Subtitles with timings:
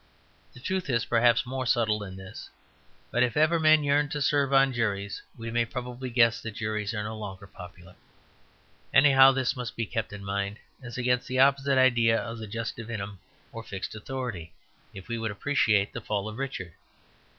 [0.55, 2.49] The truth is, perhaps, more subtle than this;
[3.11, 6.91] but if ever men yearn to serve on juries we may probably guess that juries
[6.95, 7.93] are no longer popular.
[8.91, 12.71] Anyhow, this must be kept in mind, as against the opposite idea of the jus
[12.73, 13.19] divinum
[13.51, 14.53] or fixed authority,
[14.91, 16.73] if we would appreciate the fall of Richard.